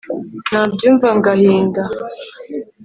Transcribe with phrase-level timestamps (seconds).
[0.51, 1.81] Nabyumva ngahinda